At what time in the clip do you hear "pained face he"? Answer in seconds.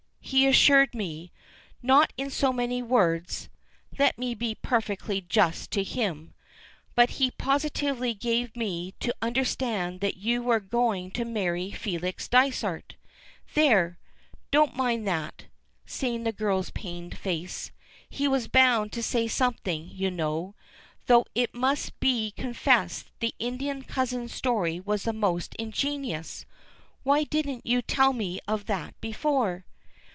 16.69-18.25